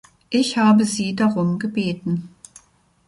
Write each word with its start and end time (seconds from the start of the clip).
Ich 0.31 0.57
habe 0.57 0.83
Sie 0.83 1.15
darum 1.15 1.59
gebeten. 1.59 2.29